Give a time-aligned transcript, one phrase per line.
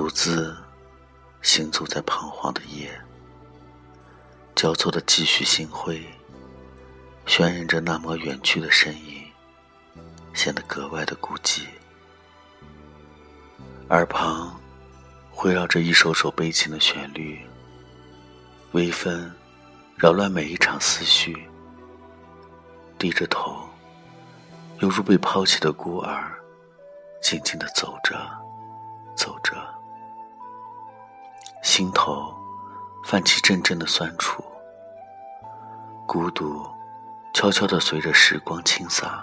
[0.00, 0.56] 独自
[1.42, 2.90] 行走在彷徨的夜，
[4.56, 6.02] 交错的几许星辉，
[7.26, 9.30] 渲染着那抹远去的身影，
[10.32, 11.66] 显得格外的孤寂。
[13.90, 14.58] 耳旁
[15.44, 17.38] 围绕着一首首悲情的旋律，
[18.72, 19.30] 微风
[19.96, 21.46] 扰乱每一场思绪。
[22.96, 23.68] 低着头，
[24.78, 26.32] 犹如被抛弃的孤儿，
[27.20, 28.18] 静静的走着，
[29.14, 29.54] 走着，
[31.62, 32.34] 心头
[33.04, 34.42] 泛起阵阵的酸楚。
[36.06, 36.66] 孤独
[37.32, 39.22] 悄悄的随着时光倾洒，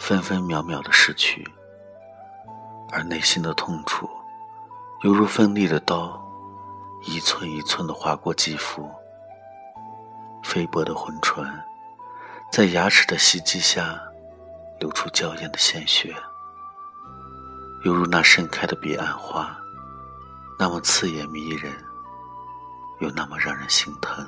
[0.00, 1.46] 分分秒秒的逝去。
[2.90, 4.08] 而内心的痛楚，
[5.02, 6.20] 犹如锋利的刀，
[7.02, 8.90] 一寸一寸的划过肌肤。
[10.42, 11.44] 菲薄的红唇，
[12.50, 14.00] 在牙齿的袭击下，
[14.78, 16.14] 流出娇艳的鲜血。
[17.84, 19.56] 犹如那盛开的彼岸花，
[20.58, 21.72] 那么刺眼迷人，
[23.00, 24.26] 又那么让人心疼。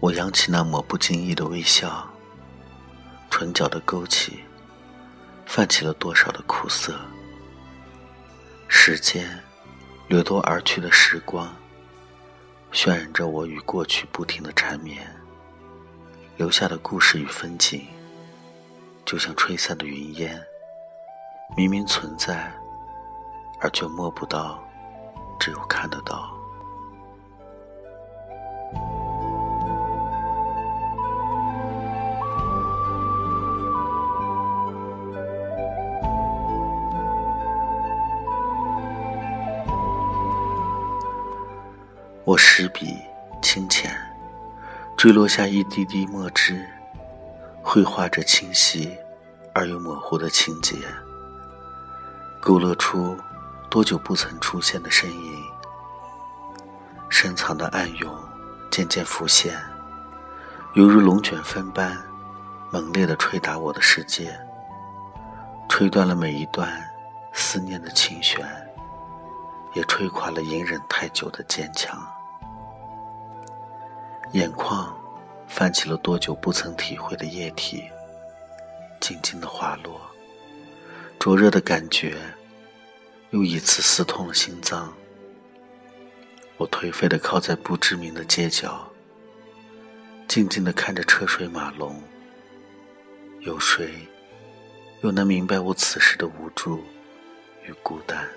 [0.00, 2.08] 我扬起那抹不经意的微笑，
[3.38, 4.40] 唇角的勾起，
[5.46, 6.92] 泛起了多少的苦涩。
[8.66, 9.40] 时间
[10.08, 11.54] 掠夺而去的时光，
[12.72, 15.08] 渲染着我与过去不停的缠绵，
[16.36, 17.86] 留下的故事与风景，
[19.04, 20.44] 就像吹散的云烟，
[21.56, 22.52] 明明存在，
[23.60, 24.60] 而却摸不到，
[25.38, 26.36] 只有看得到。
[42.28, 42.94] 我拾笔
[43.40, 43.90] 轻浅，
[44.98, 46.62] 坠落下一滴滴墨汁，
[47.62, 48.94] 绘画着清晰
[49.54, 50.76] 而又模糊的情节，
[52.38, 53.16] 勾勒出
[53.70, 55.42] 多久不曾出现的身影。
[57.08, 58.14] 深藏的暗涌
[58.70, 59.58] 渐渐浮现，
[60.74, 61.96] 犹如龙卷风般
[62.70, 64.38] 猛烈地吹打我的世界，
[65.66, 66.70] 吹断了每一段
[67.32, 68.46] 思念的琴弦，
[69.72, 71.98] 也吹垮了隐忍太久的坚强。
[74.32, 74.94] 眼眶
[75.48, 77.84] 泛起了多久不曾体会的液体，
[79.00, 80.00] 静静的滑落，
[81.18, 82.16] 灼热的感觉
[83.30, 84.92] 又一次撕痛了心脏。
[86.58, 88.86] 我颓废的靠在不知名的街角，
[90.26, 92.02] 静静的看着车水马龙。
[93.40, 93.94] 有谁
[95.02, 96.82] 又能明白我此时的无助
[97.64, 98.28] 与孤单？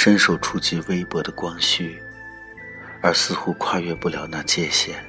[0.00, 2.00] 伸手触及微薄的光绪，
[3.02, 5.04] 而似乎跨越不了那界限，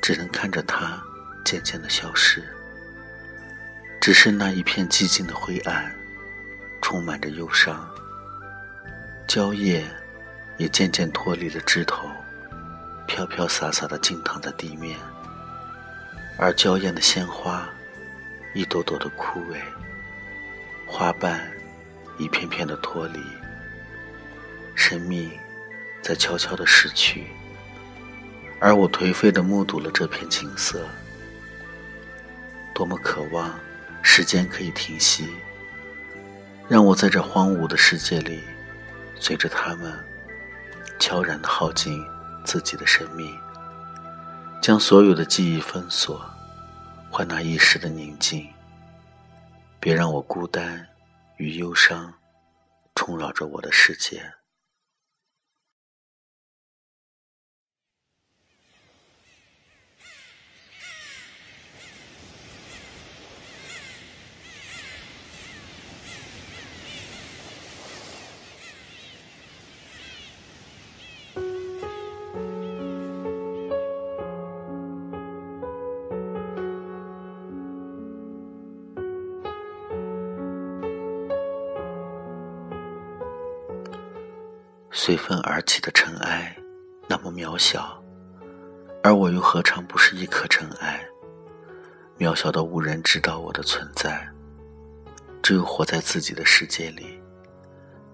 [0.00, 1.02] 只能看着它
[1.44, 2.40] 渐渐的消失。
[4.00, 5.92] 只剩那一片寂静的灰暗，
[6.80, 7.90] 充满着忧伤。
[9.26, 9.84] 蕉叶
[10.58, 12.08] 也渐渐脱离了枝头，
[13.08, 14.96] 飘飘洒洒的静躺在地面。
[16.38, 17.68] 而娇艳的鲜花，
[18.54, 19.56] 一朵朵的枯萎，
[20.86, 21.50] 花瓣
[22.16, 23.20] 一片片的脱离。
[24.78, 25.28] 生命
[26.00, 27.26] 在悄悄的逝去，
[28.60, 30.86] 而我颓废的目睹了这片景色。
[32.72, 33.58] 多么渴望
[34.02, 35.28] 时间可以停息，
[36.68, 38.40] 让我在这荒芜的世界里，
[39.18, 39.92] 随着他们
[41.00, 42.00] 悄然的耗尽
[42.44, 43.36] 自己的生命，
[44.62, 46.24] 将所有的记忆封锁，
[47.10, 48.46] 换那一时的宁静。
[49.80, 50.86] 别让我孤单
[51.36, 52.14] 与忧伤
[52.94, 54.22] 冲扰着我的世界。
[85.00, 86.52] 随风而起的尘埃，
[87.06, 88.02] 那么渺小，
[89.00, 91.00] 而我又何尝不是一颗尘埃？
[92.18, 94.28] 渺小到无人知道我的存在，
[95.40, 97.16] 只有活在自己的世界里，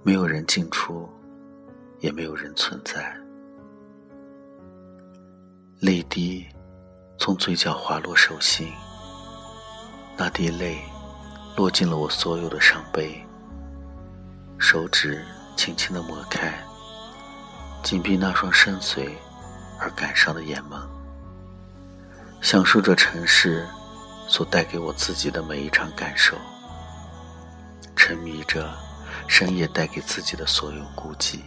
[0.03, 1.09] 没有人进出，
[2.01, 3.17] 也没有人存在。
[5.81, 6.47] 泪滴
[7.19, 8.71] 从嘴角滑落手心，
[10.19, 10.77] 那滴泪
[11.57, 13.19] 落进了我所有的伤悲。
[14.59, 15.25] 手指
[15.57, 16.55] 轻轻的抹开，
[17.85, 19.11] 紧闭那双深邃
[19.79, 20.81] 而感伤的眼眸，
[22.41, 23.69] 享受着尘世
[24.27, 26.35] 所带给我自己的每一场感受，
[27.95, 28.75] 沉迷着
[29.29, 31.41] 深夜带给自己的所有孤寂。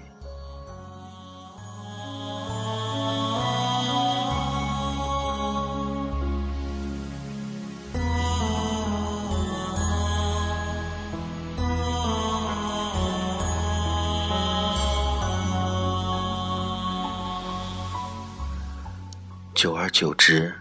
[19.57, 20.53] 久而久之，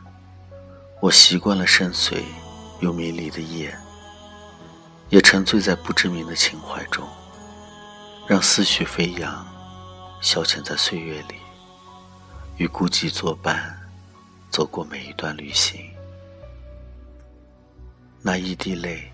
[1.02, 2.24] 我习惯了深邃
[2.80, 3.76] 又迷离的夜，
[5.10, 7.06] 也沉醉在不知名的情怀中，
[8.26, 9.46] 让思绪飞扬，
[10.22, 11.34] 消遣在岁月里，
[12.56, 13.78] 与孤寂作伴，
[14.48, 15.78] 走过每一段旅行。
[18.22, 19.12] 那一滴泪，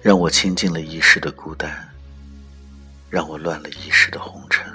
[0.00, 1.88] 让我倾尽了一世的孤单，
[3.10, 4.71] 让我乱了一世的红尘。